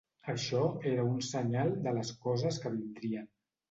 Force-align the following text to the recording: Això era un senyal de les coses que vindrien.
Això 0.31 0.61
era 0.93 1.05
un 1.11 1.21
senyal 1.29 1.71
de 1.87 1.97
les 2.01 2.15
coses 2.27 2.63
que 2.67 2.77
vindrien. 2.79 3.35